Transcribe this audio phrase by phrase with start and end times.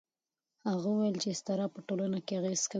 [0.67, 2.67] هغه وویل چې اضطراب په ټولنه اغېز کوي.